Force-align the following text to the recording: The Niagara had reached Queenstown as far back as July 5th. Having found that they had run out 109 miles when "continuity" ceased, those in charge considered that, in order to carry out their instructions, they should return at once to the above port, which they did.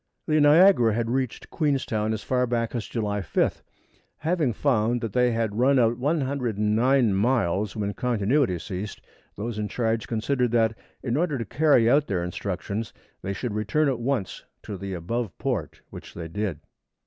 The 0.25 0.41
Niagara 0.41 0.95
had 0.95 1.11
reached 1.11 1.51
Queenstown 1.51 2.11
as 2.11 2.23
far 2.23 2.47
back 2.47 2.73
as 2.73 2.87
July 2.87 3.19
5th. 3.21 3.61
Having 4.17 4.53
found 4.53 4.99
that 5.01 5.13
they 5.13 5.31
had 5.31 5.59
run 5.59 5.77
out 5.77 5.99
109 5.99 7.13
miles 7.13 7.75
when 7.75 7.93
"continuity" 7.93 8.57
ceased, 8.57 8.99
those 9.37 9.59
in 9.59 9.67
charge 9.67 10.07
considered 10.07 10.49
that, 10.53 10.75
in 11.03 11.17
order 11.17 11.37
to 11.37 11.45
carry 11.45 11.87
out 11.87 12.07
their 12.07 12.23
instructions, 12.23 12.93
they 13.21 13.31
should 13.33 13.53
return 13.53 13.87
at 13.89 13.99
once 13.99 14.43
to 14.63 14.75
the 14.75 14.95
above 14.95 15.37
port, 15.37 15.81
which 15.91 16.15
they 16.15 16.27
did. 16.27 16.61